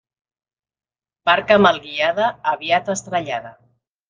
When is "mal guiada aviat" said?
1.67-2.91